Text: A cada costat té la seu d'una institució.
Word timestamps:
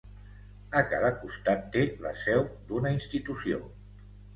A 0.81 0.83
cada 0.93 1.11
costat 1.19 1.69
té 1.77 1.85
la 2.09 2.17
seu 2.25 2.45
d'una 2.73 2.99
institució. 3.01 3.67